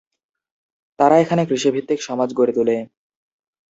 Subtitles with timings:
[0.99, 2.77] তারা এখানে কৃষিভিত্তিক সমাজ গড়ে তুলে।